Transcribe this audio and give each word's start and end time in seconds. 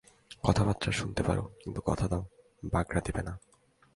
কথাবার্তা 0.43 0.89
শুনতে 0.91 1.21
পারো, 1.23 1.43
কিন্তু 1.61 1.79
কথা 1.85 2.05
দাও, 2.07 2.23
বাগড়া 2.63 3.01
দেবে 3.01 3.21
না। 3.27 3.33